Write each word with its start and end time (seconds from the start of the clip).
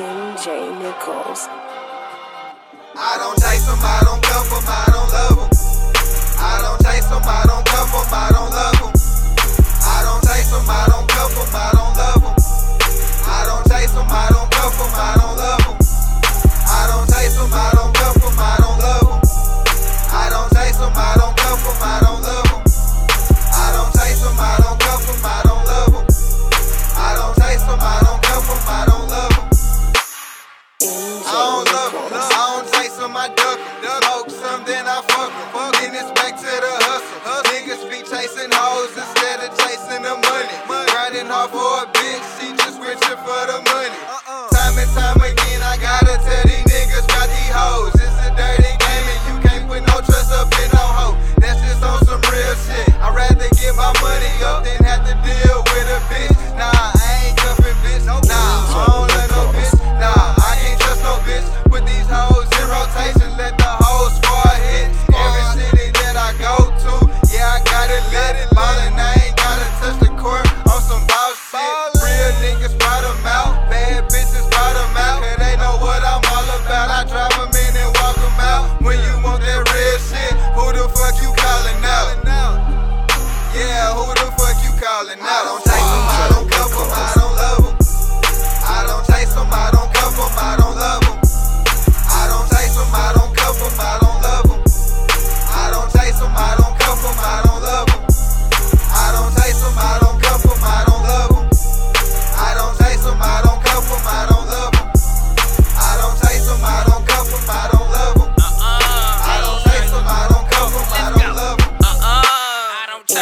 MJ 0.00 0.46
Nichols. 0.80 1.46
I 2.96 3.18
don't 3.18 3.38
dice 3.38 3.66
them, 3.66 3.78
I 3.80 4.00
don't 4.04 4.22
cuff 4.22 4.48
them, 4.48 4.64
I 4.66 4.89
chasing 38.40 38.52
hoes 38.56 38.96
instead 38.96 39.40
of 39.40 39.58
chasing 39.58 40.02
the 40.02 40.16
money. 40.16 40.56
Grinding 40.90 41.26
hard 41.26 41.50
for 41.50 41.84
a 41.84 41.86
bitch, 41.92 42.24
she 42.40 42.56
just 42.56 42.80
reaching 42.80 43.18
for 43.24 43.42
the 43.46 43.59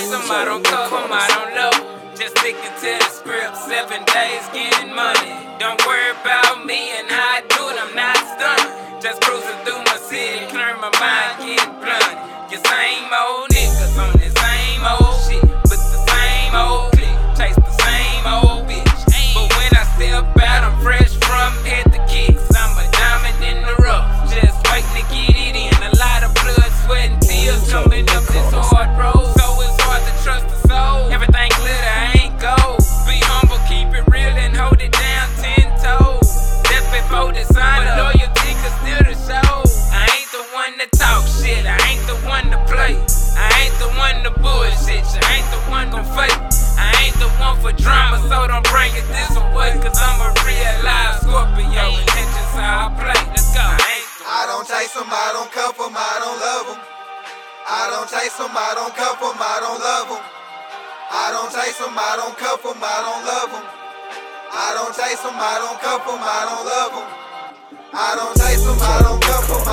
like 0.00 0.08
some 0.08 0.30
I 0.30 0.44
don't 0.44 0.64
cuff, 0.64 0.90
them 0.90 1.12
I 1.12 1.26
don't 1.28 1.52
love. 1.60 2.16
Just 2.16 2.38
sticking 2.38 2.62
to 2.62 2.90
the 2.96 3.10
script, 3.12 3.56
seven 3.56 4.00
days 4.08 4.44
getting 4.52 4.94
money. 4.94 5.36
Don't 5.60 5.80
worry 5.84 6.10
about 6.16 6.64
me 6.64 6.96
and 6.96 7.04
how 7.10 7.36
I 7.36 7.40
do 7.44 7.60
it, 7.68 7.76
I'm 7.76 7.92
not 7.92 8.16
stunned. 8.16 9.02
Just 9.02 9.20
cruising 9.20 9.60
through 9.64 9.84
my 9.84 9.96
city, 10.00 10.46
clearing 10.48 10.80
my 10.80 10.92
mind, 10.96 11.44
getting 11.44 11.74
blunt. 11.84 12.16
Your 12.48 12.64
same 12.64 13.12
old 13.12 13.49
know 48.40 48.48
don't 48.56 48.68
bring 48.72 48.88
it 48.96 49.04
this 49.12 49.36
way, 49.52 49.76
cause 49.84 50.00
I'm 50.00 50.16
a 50.24 50.32
real 50.48 50.76
live 50.80 51.20
Scorpio, 51.20 51.84
and 51.92 52.08
that's 52.08 52.32
just 52.32 52.56
how 52.56 52.88
I 52.88 52.96
play. 52.96 53.20
Let's 53.36 53.52
go. 53.52 53.60
I 53.60 54.48
don't 54.48 54.64
chase 54.64 54.94
them, 54.96 55.10
I 55.10 55.28
don't 55.36 55.50
cuff 55.52 55.76
them, 55.76 55.92
I 55.92 56.16
don't 56.24 56.40
love 56.40 56.66
them. 56.72 56.80
I 57.68 57.82
don't 57.92 58.08
chase 58.08 58.36
them, 58.40 58.52
I 58.56 58.72
don't 58.72 58.94
cuff 58.96 59.20
them, 59.20 59.36
I 59.36 59.56
don't 59.60 59.80
love 59.80 60.08
them. 60.08 60.22
I 61.10 61.26
don't 61.34 61.50
chase 61.52 61.76
them, 61.76 61.92
I 61.92 62.12
don't 62.16 62.36
cuff 62.38 62.62
them, 62.64 62.80
I 62.80 62.98
don't 63.04 63.24
love 63.28 63.50
them. 63.52 63.66
I 64.50 64.68
don't 64.72 64.94
chase 64.96 65.20
them, 65.20 65.36
I 65.36 65.54
don't 65.60 65.78
cuff 65.84 66.02
them, 66.08 66.22
I 66.22 66.40
don't 66.48 66.64
love 66.64 66.92
them. 66.96 67.08
I 67.92 68.08
don't 68.16 68.34
chase 68.40 68.64
them, 68.64 68.78
I 68.80 68.96
don't 69.04 69.20
cuff 69.20 69.48
them. 69.48 69.69